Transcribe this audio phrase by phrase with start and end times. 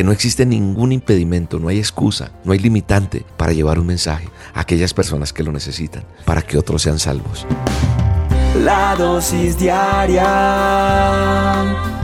[0.00, 4.30] que no existe ningún impedimento, no hay excusa, no hay limitante para llevar un mensaje
[4.54, 7.46] a aquellas personas que lo necesitan, para que otros sean salvos.
[8.64, 10.24] La dosis diaria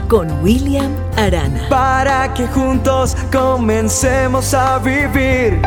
[0.07, 1.67] con William Arana.
[1.69, 5.59] Para que juntos comencemos a vivir.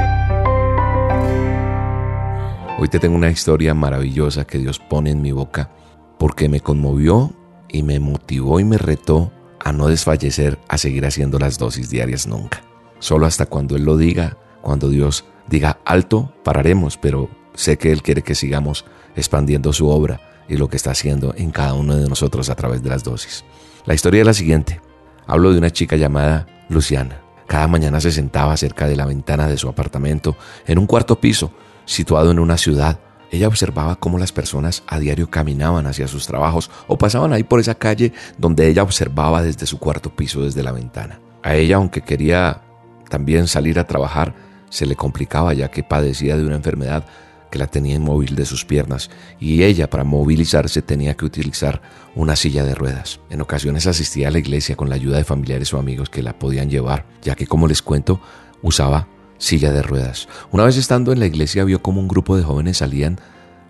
[2.78, 5.68] Hoy te tengo una historia maravillosa que Dios pone en mi boca
[6.16, 7.32] porque me conmovió
[7.68, 12.26] y me motivó y me retó a no desfallecer, a seguir haciendo las dosis diarias
[12.26, 12.62] nunca.
[12.98, 18.02] Solo hasta cuando Él lo diga, cuando Dios diga alto, pararemos, pero sé que Él
[18.02, 18.84] quiere que sigamos
[19.16, 22.82] expandiendo su obra y lo que está haciendo en cada uno de nosotros a través
[22.82, 23.44] de las dosis.
[23.86, 24.80] La historia es la siguiente.
[25.26, 27.20] Hablo de una chica llamada Luciana.
[27.46, 31.52] Cada mañana se sentaba cerca de la ventana de su apartamento, en un cuarto piso,
[31.84, 33.00] situado en una ciudad.
[33.30, 37.60] Ella observaba cómo las personas a diario caminaban hacia sus trabajos o pasaban ahí por
[37.60, 41.20] esa calle donde ella observaba desde su cuarto piso, desde la ventana.
[41.42, 42.62] A ella, aunque quería
[43.08, 44.34] también salir a trabajar,
[44.68, 47.04] se le complicaba ya que padecía de una enfermedad
[47.50, 49.10] que la tenía inmóvil de sus piernas
[49.40, 51.82] y ella para movilizarse tenía que utilizar
[52.14, 53.20] una silla de ruedas.
[53.28, 56.38] En ocasiones asistía a la iglesia con la ayuda de familiares o amigos que la
[56.38, 58.20] podían llevar, ya que como les cuento,
[58.62, 59.08] usaba
[59.40, 60.28] silla de ruedas.
[60.52, 63.18] Una vez estando en la iglesia vio como un grupo de jóvenes salían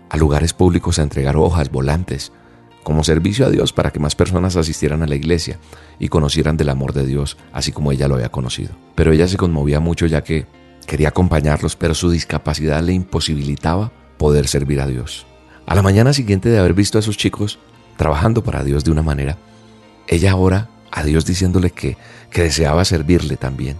[0.09, 2.31] a lugares públicos a entregar hojas, volantes,
[2.83, 5.57] como servicio a Dios para que más personas asistieran a la iglesia
[5.97, 8.75] y conocieran del amor de Dios, así como ella lo había conocido.
[8.93, 10.45] Pero ella se conmovía mucho ya que
[10.85, 15.25] Quería acompañarlos, pero su discapacidad le imposibilitaba poder servir a Dios.
[15.65, 17.59] A la mañana siguiente de haber visto a esos chicos
[17.97, 19.37] trabajando para Dios de una manera,
[20.07, 21.97] ella ahora a Dios diciéndole que,
[22.29, 23.77] que deseaba servirle también.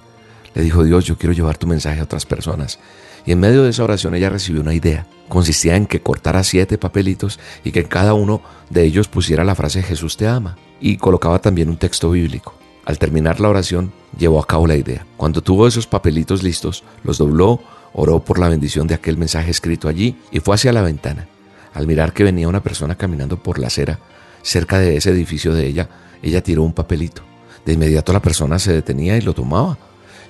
[0.53, 2.80] Le dijo, Dios, yo quiero llevar tu mensaje a otras personas.
[3.25, 5.05] Y en medio de esa oración ella recibió una idea.
[5.30, 9.55] Consistía en que cortara siete papelitos y que en cada uno de ellos pusiera la
[9.55, 10.58] frase Jesús te ama.
[10.80, 12.55] Y colocaba también un texto bíblico.
[12.85, 15.05] Al terminar la oración, llevó a cabo la idea.
[15.17, 17.61] Cuando tuvo esos papelitos listos, los dobló,
[17.93, 21.27] oró por la bendición de aquel mensaje escrito allí y fue hacia la ventana.
[21.73, 23.99] Al mirar que venía una persona caminando por la acera,
[24.42, 25.89] cerca de ese edificio de ella,
[26.21, 27.21] ella tiró un papelito.
[27.65, 29.77] De inmediato la persona se detenía y lo tomaba.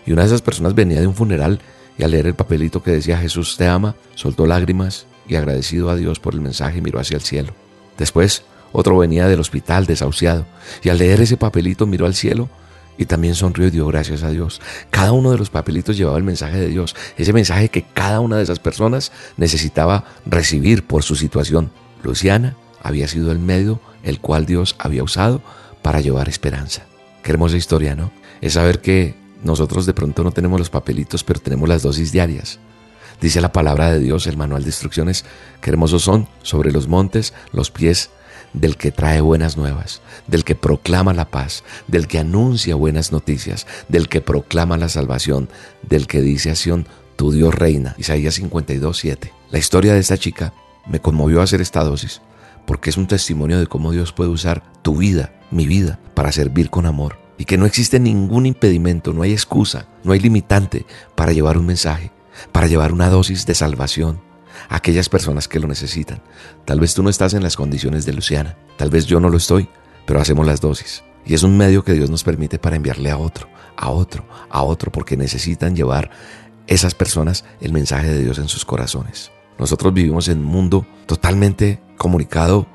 [0.06, 1.59] Y una de esas personas venía de un funeral
[1.97, 5.95] y al leer el papelito que decía Jesús te ama, soltó lágrimas y agradecido a
[5.95, 7.53] Dios por el mensaje miró hacia el cielo.
[7.97, 10.45] Después otro venía del hospital desahuciado
[10.81, 12.50] y al leer ese papelito miró al cielo
[12.97, 14.61] y también sonrió y dio gracias a Dios.
[14.90, 18.38] Cada uno de los papelitos llevaba el mensaje de Dios, ese mensaje que cada una
[18.38, 21.72] de esas personas necesitaba recibir por su situación.
[22.03, 25.41] Luciana había sido el medio el cual Dios había usado
[25.81, 26.84] para llevar esperanza.
[27.23, 28.11] Qué hermosa historia, ¿no?
[28.41, 32.59] Es saber que nosotros de pronto no tenemos los papelitos, pero tenemos las dosis diarias.
[33.19, 35.25] Dice la palabra de Dios, el manual de instrucciones,
[35.62, 38.09] que hermosos son sobre los montes los pies
[38.53, 43.68] del que trae buenas nuevas, del que proclama la paz, del que anuncia buenas noticias,
[43.88, 45.50] del que proclama la salvación,
[45.84, 47.96] del que dice a Sion, tu Dios reina.
[47.97, 49.31] Isaías 52, 7.
[49.52, 50.53] La historia de esta chica
[50.88, 52.22] me conmovió hacer esta dosis,
[52.66, 56.69] porque es un testimonio de cómo Dios puede usar tu vida, mi vida, para servir
[56.69, 57.21] con amor.
[57.38, 61.66] Y que no existe ningún impedimento, no hay excusa, no hay limitante para llevar un
[61.66, 62.12] mensaje,
[62.52, 64.22] para llevar una dosis de salvación,
[64.69, 66.22] aquellas personas que lo necesitan.
[66.66, 69.38] Tal vez tú no estás en las condiciones de Luciana, tal vez yo no lo
[69.38, 69.70] estoy,
[70.06, 71.03] pero hacemos las dosis.
[71.25, 74.64] Y es un medio que Dios nos permite para enviarle a otro, a otro, a
[74.64, 76.12] otro, porque necesitan llevar
[76.68, 79.31] esas personas el mensaje de Dios en sus corazones.
[79.59, 82.68] Nosotros vivimos en un mundo totalmente comunicado,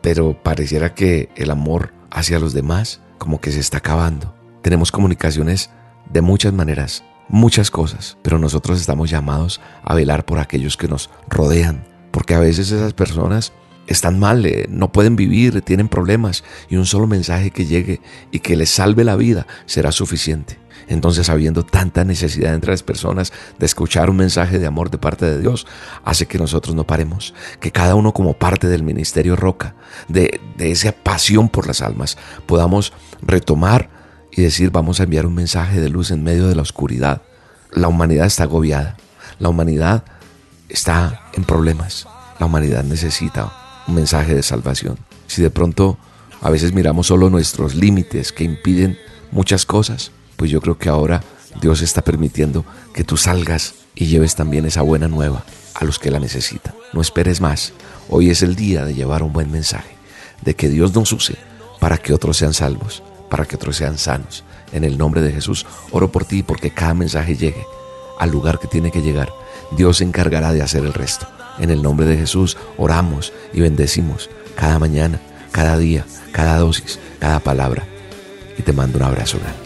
[0.00, 4.34] pero pareciera que el amor hacia los demás como que se está acabando.
[4.62, 5.70] Tenemos comunicaciones
[6.10, 11.08] de muchas maneras, muchas cosas, pero nosotros estamos llamados a velar por aquellos que nos
[11.28, 13.52] rodean, porque a veces esas personas
[13.86, 18.00] están mal, eh, no pueden vivir, tienen problemas y un solo mensaje que llegue
[18.30, 20.58] y que les salve la vida será suficiente.
[20.88, 25.24] Entonces, habiendo tanta necesidad entre las personas de escuchar un mensaje de amor de parte
[25.26, 25.66] de Dios,
[26.04, 29.74] hace que nosotros no paremos, que cada uno como parte del ministerio Roca,
[30.08, 32.92] de, de esa pasión por las almas, podamos
[33.22, 33.90] retomar
[34.32, 37.22] y decir vamos a enviar un mensaje de luz en medio de la oscuridad.
[37.70, 38.96] La humanidad está agobiada,
[39.38, 40.04] la humanidad
[40.68, 42.06] está en problemas,
[42.38, 44.98] la humanidad necesita un mensaje de salvación.
[45.26, 45.98] Si de pronto
[46.40, 48.98] a veces miramos solo nuestros límites que impiden
[49.30, 51.22] muchas cosas, pues yo creo que ahora
[51.60, 52.64] Dios está permitiendo
[52.94, 55.44] que tú salgas y lleves también esa buena nueva
[55.74, 56.74] a los que la necesitan.
[56.92, 57.72] No esperes más.
[58.08, 59.96] Hoy es el día de llevar un buen mensaje,
[60.42, 61.36] de que Dios nos use
[61.80, 63.02] para que otros sean salvos
[63.32, 64.44] para que otros sean sanos.
[64.72, 67.64] En el nombre de Jesús, oro por ti porque cada mensaje llegue
[68.18, 69.32] al lugar que tiene que llegar.
[69.74, 71.26] Dios se encargará de hacer el resto.
[71.58, 75.20] En el nombre de Jesús, oramos y bendecimos cada mañana,
[75.50, 77.84] cada día, cada dosis, cada palabra.
[78.58, 79.61] Y te mando un abrazo grande.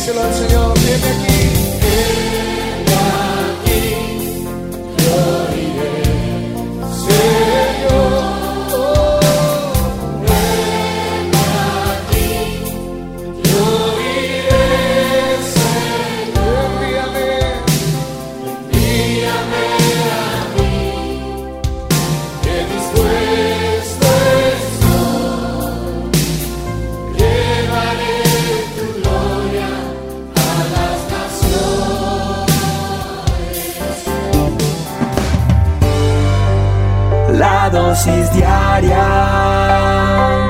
[0.00, 1.29] Silence in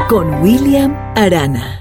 [0.08, 1.79] Con William Arana.